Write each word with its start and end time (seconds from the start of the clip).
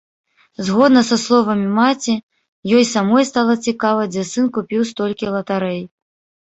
Згодна 0.69 1.03
са 1.09 1.17
словамі 1.23 1.67
маці, 1.75 2.15
ёй 2.79 2.83
самой 2.95 3.23
стала 3.33 3.53
цікава, 3.69 4.11
дзе 4.17 4.29
сын 4.35 4.53
купіў 4.59 4.81
столькі 4.95 5.33
латарэй. 5.39 5.81